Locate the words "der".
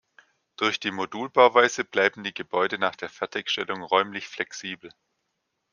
2.95-3.07